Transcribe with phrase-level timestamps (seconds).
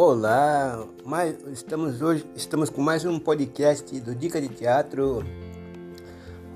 [0.00, 5.24] Olá, mais, estamos hoje estamos com mais um podcast do Dica de Teatro,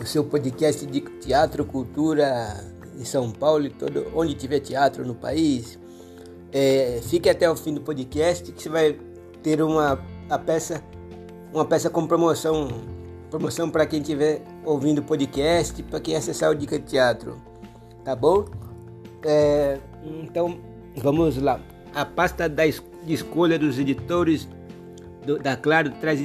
[0.00, 2.64] o seu podcast de teatro, cultura
[2.98, 5.78] em São Paulo e todo onde tiver teatro no país.
[6.50, 8.98] É, fique até o fim do podcast que você vai
[9.42, 10.82] ter uma a peça
[11.52, 12.68] uma peça com promoção
[13.28, 17.36] promoção para quem estiver ouvindo o podcast, para quem acessar o Dica de Teatro,
[18.02, 18.46] tá bom?
[19.22, 20.58] É, então
[20.96, 21.60] vamos lá.
[21.94, 22.66] A pasta da
[23.06, 24.48] de escolha dos editores
[25.24, 26.20] do, da Claro traz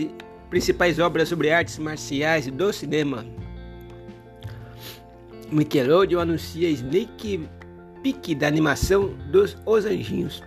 [0.50, 3.26] principais obras sobre artes marciais do cinema.
[5.52, 7.48] Nickelodeon anuncia Snake
[8.02, 10.42] Peak da animação dos Os Anjinhos.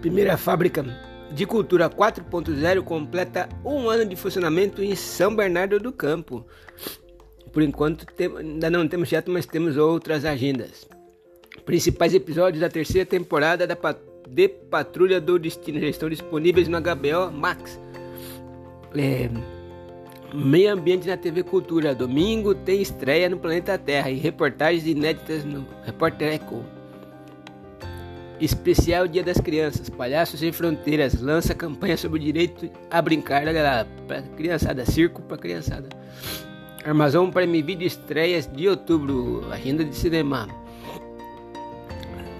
[0.00, 0.84] Primeira fábrica
[1.32, 6.44] de Cultura 4.0 completa um ano de funcionamento em São Bernardo do Campo.
[7.52, 8.06] Por enquanto
[8.38, 10.88] ainda não temos teatro, mas temos outras agendas.
[11.64, 13.76] Principais episódios da terceira temporada da
[14.30, 17.80] de Patrulha do Destino já estão disponíveis no HBO Max.
[18.96, 19.28] É,
[20.32, 21.94] meio Ambiente na TV Cultura.
[21.94, 26.64] Domingo tem estreia no Planeta Terra e reportagens inéditas no Repórter Echo.
[28.40, 29.90] Especial Dia das Crianças.
[29.90, 33.46] Palhaços Sem Fronteiras lança campanha sobre o direito a brincar.
[33.46, 35.88] Olha lá, para criançada, circo para criançada.
[36.84, 39.44] Amazon Prime Video estreias de outubro.
[39.52, 40.48] Agenda de cinema.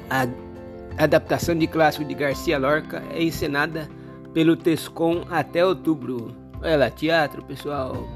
[0.09, 0.27] A
[1.05, 3.89] adaptação de clássico de Garcia Lorca é encenada
[4.35, 6.35] pelo Tescom até outubro.
[6.63, 8.07] Olha lá, teatro, pessoal.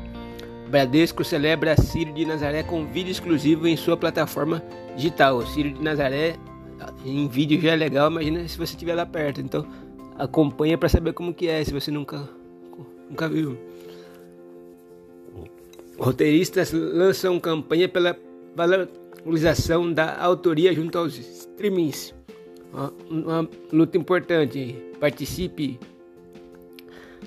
[0.69, 4.63] Bradesco celebra Círio de Nazaré com vídeo exclusivo em sua plataforma
[4.97, 5.45] digital.
[5.47, 6.37] Círio de Nazaré
[7.05, 9.41] em vídeo já é legal, imagina se você estiver lá perto.
[9.41, 9.67] Então
[10.19, 12.29] acompanha para saber como que é, se você nunca
[13.09, 13.57] nunca viu.
[15.99, 18.17] Roteiristas lançam campanha pela
[18.57, 22.15] valorização da autoria junto aos streamings.
[23.09, 24.77] Uma, luta importante.
[24.99, 25.79] Participe.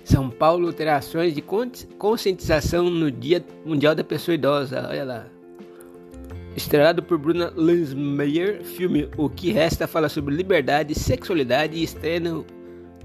[0.04, 4.86] São Paulo terá ações de conscientização no Dia Mundial da Pessoa Idosa.
[4.90, 5.28] Olha lá.
[6.56, 12.46] Estrelado por Bruna Lansmeyer, filme O Que Resta fala sobre liberdade, sexualidade e estreia no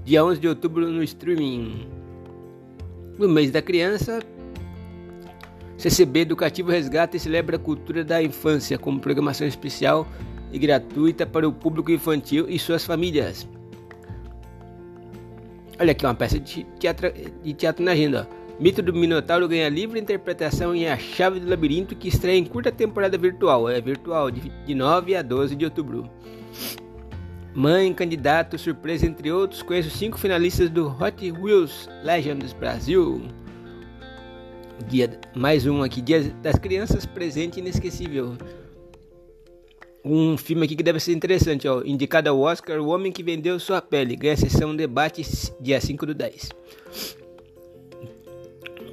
[0.03, 1.87] dia 11 de outubro no streaming.
[3.17, 4.23] No mês da criança,
[5.77, 10.07] CCB Educativo resgata e celebra a cultura da infância como programação especial
[10.53, 13.47] e gratuita para o público infantil e suas famílias.
[15.79, 17.11] Olha aqui uma peça de teatro,
[17.43, 18.29] de teatro na agenda.
[18.59, 22.71] Mito do Minotauro ganha livre interpretação em A Chave do Labirinto, que estreia em curta
[22.71, 23.67] temporada virtual.
[23.67, 26.07] É virtual, de, de 9 a 12 de outubro.
[27.55, 33.23] Mãe, candidato, surpresa, entre outros, conheço cinco finalistas do Hot Wheels Legends Brasil.
[34.87, 38.37] Dia, mais um aqui, Dia das Crianças, presente inesquecível.
[40.05, 41.81] Um filme aqui que deve ser interessante, ó.
[41.85, 44.17] Indicado ao Oscar, O Homem que Vendeu Sua Pele.
[44.17, 45.23] Ganha sessão debate
[45.61, 46.49] dia 5 do 10.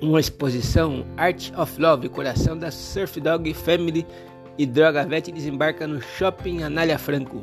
[0.01, 4.07] Uma exposição Art of Love, coração da Surf Dog Family
[4.57, 7.43] e Droga Vet desembarca no Shopping Anália Franco.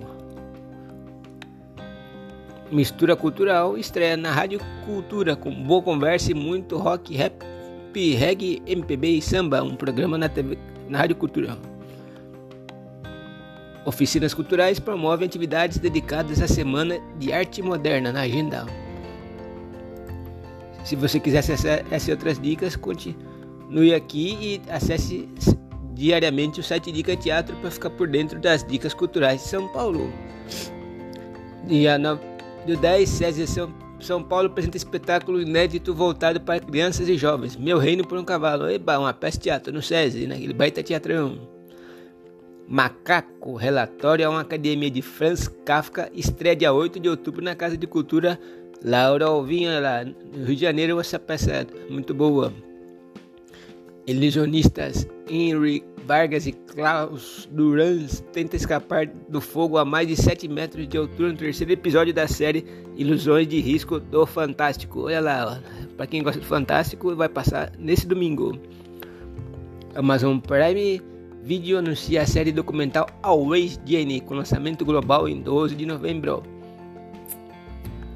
[2.71, 7.43] Mistura cultural estreia na Rádio Cultura com boa conversa e muito rock, rap
[8.15, 10.57] reggae, MPB e samba, um programa na, TV,
[10.87, 11.57] na Rádio Cultura.
[13.87, 18.65] Oficinas culturais promovem atividades dedicadas à Semana de Arte Moderna na agenda.
[20.83, 25.29] Se você quiser acessar essas outras dicas, continue aqui e acesse
[25.93, 30.11] diariamente o site Dica Teatro para ficar por dentro das dicas culturais de São Paulo.
[31.65, 32.21] Dia 9
[32.65, 37.55] do 10, César São são Paulo apresenta espetáculo inédito voltado para crianças e jovens.
[37.55, 38.69] Meu Reino por um Cavalo.
[38.69, 41.56] Eba, uma peça de teatro no SESI, naquele baita teatrão.
[42.67, 47.77] Macaco, relatório a uma academia de Franz Kafka, estreia dia 8 de outubro na Casa
[47.77, 48.37] de Cultura
[48.83, 50.99] Laura Alvinha, lá no Rio de Janeiro.
[50.99, 52.53] Essa peça é muito boa.
[54.05, 60.87] Ilusionistas Henry Vargas e Klaus Durans tentam escapar do fogo a mais de 7 metros
[60.87, 62.65] de altura no terceiro episódio da série
[62.95, 65.01] Ilusões de Risco do Fantástico.
[65.03, 65.61] Olha lá,
[65.97, 68.57] para quem gosta do Fantástico, vai passar nesse domingo.
[69.95, 71.01] Amazon Prime
[71.47, 76.43] Video anuncia a série documental Always Jenny com lançamento global em 12 de novembro.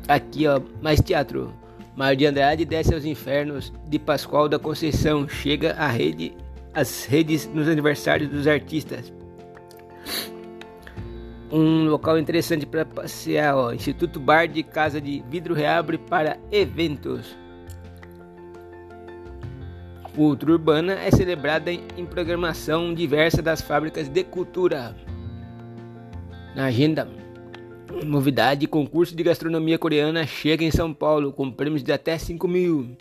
[0.05, 1.53] Aqui, ó, mais teatro.
[1.95, 5.29] Mário de Andrade desce aos infernos de Pascoal da Conceição.
[5.29, 6.33] Chega à rede
[6.73, 9.13] as redes nos aniversários dos artistas.
[11.49, 13.71] Um local interessante para passear, ó.
[13.71, 17.37] Instituto Bar de Casa de Vidro reabre para eventos.
[20.15, 24.95] Cultura urbana é celebrada em programação diversa das fábricas de cultura.
[26.53, 27.07] Na agenda,
[28.05, 32.97] Novidade: concurso de gastronomia coreana chega em São Paulo com prêmios de até 5 mil.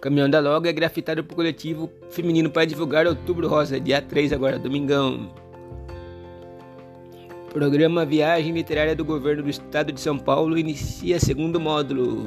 [0.00, 4.58] Caminhão da Loga é grafitado por coletivo feminino para divulgar Outubro Rosa, dia 3 agora,
[4.58, 5.32] domingão.
[7.52, 12.26] Programa Viagem Literária do Governo do Estado de São Paulo inicia segundo módulo.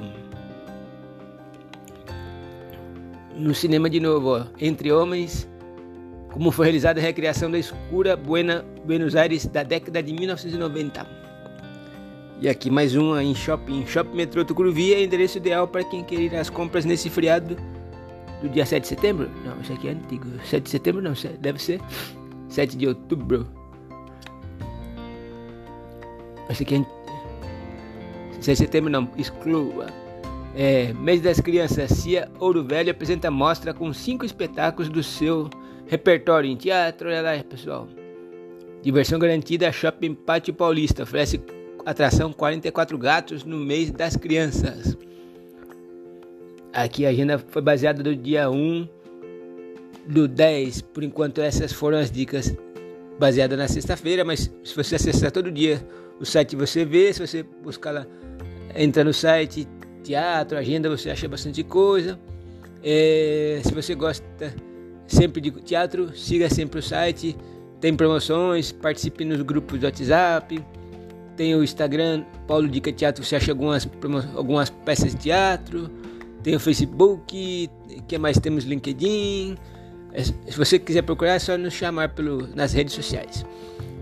[3.36, 4.46] No cinema de novo, ó.
[4.60, 5.48] Entre Homens,
[6.32, 11.06] como foi realizada a recriação da escura Buena, Buenos Aires da década de 1990.
[12.42, 16.20] E aqui mais uma em shopping, Shopping Metrô Tucuruvi é endereço ideal para quem quer
[16.20, 17.58] ir às compras nesse feriado
[18.42, 19.30] do dia 7 de setembro.
[19.44, 20.26] Não, isso aqui é antigo.
[20.46, 21.82] 7 de setembro não, deve ser
[22.50, 23.48] 7 de outubro.
[26.50, 26.86] Esse aqui é.
[28.42, 30.05] 6 de setembro não, exclua.
[30.58, 35.50] É, mês das Crianças, Cia Ouro Velho apresenta mostra com cinco espetáculos do seu
[35.86, 37.10] repertório em teatro.
[37.10, 37.90] Olha lá, pessoal.
[38.82, 41.42] Diversão garantida, Shopping Pátio Paulista oferece
[41.86, 44.98] atração 44 gatos no mês das crianças.
[46.72, 48.88] Aqui a agenda foi baseada do dia 1
[50.08, 50.82] do 10.
[50.84, 52.56] Por enquanto essas foram as dicas
[53.20, 55.86] baseadas na sexta-feira, mas se você acessar todo dia
[56.18, 58.08] o site você vê, se você buscar lá,
[58.74, 59.68] entra no site,
[60.06, 62.20] teatro, agenda, você acha bastante coisa.
[62.84, 64.54] É, se você gosta
[65.08, 67.36] sempre de teatro, siga sempre o site.
[67.82, 70.64] Tem promoções, participe nos grupos do WhatsApp.
[71.36, 73.88] Tem o Instagram, Paulo Dica Teatro, você acha algumas,
[74.36, 75.90] algumas peças de teatro.
[76.44, 77.70] Tem o Facebook,
[78.08, 79.58] que mais temos LinkedIn.
[80.14, 83.46] É, se você quiser procurar, é só nos chamar pelo, nas redes sociais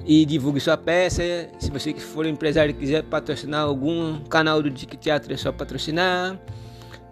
[0.06, 1.24] e divulgue sua peça.
[1.60, 6.38] Se você for empresário e quiser patrocinar algum canal do Dique Teatro, é só patrocinar.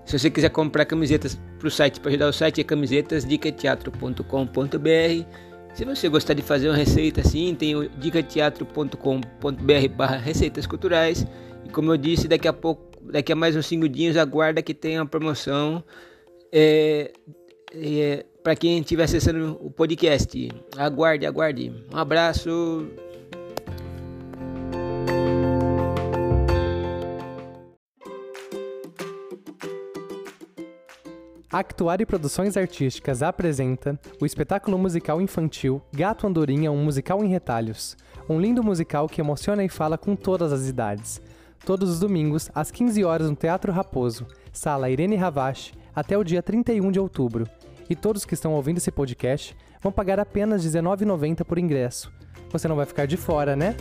[0.06, 5.26] Se você quiser comprar camisetas para o site, para ajudar o site, é camisetasdicateatro.com.br.
[5.74, 11.26] Se você gostar de fazer uma receita assim, tem o dicateatro.com.br barra receitas culturais.
[11.64, 14.74] E como eu disse, daqui a pouco, daqui a mais uns 5 dias, aguarda que
[14.74, 15.82] tenha uma promoção.
[16.52, 17.14] É,
[17.74, 20.50] é, para quem estiver acessando o podcast.
[20.78, 21.74] Aguarde, aguarde.
[21.94, 22.88] Um abraço.
[31.52, 37.98] Actuário Produções Artísticas apresenta o espetáculo musical infantil Gato Andorinha, um musical em retalhos.
[38.30, 41.22] Um lindo musical que emociona e fala com todas as idades.
[41.66, 46.42] Todos os domingos, às 15 horas no Teatro Raposo, sala Irene Ravache, até o dia
[46.42, 47.46] 31 de outubro
[47.92, 52.10] e todos que estão ouvindo esse podcast vão pagar apenas R$19,90 por ingresso.
[52.50, 53.76] Você não vai ficar de fora, né?